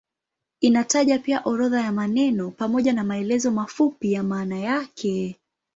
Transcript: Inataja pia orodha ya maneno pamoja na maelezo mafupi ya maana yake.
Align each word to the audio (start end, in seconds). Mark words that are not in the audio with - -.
Inataja 0.61 1.19
pia 1.19 1.41
orodha 1.45 1.81
ya 1.81 1.91
maneno 1.91 2.51
pamoja 2.51 2.93
na 2.93 3.03
maelezo 3.03 3.51
mafupi 3.51 4.13
ya 4.13 4.23
maana 4.23 4.59
yake. 4.59 5.39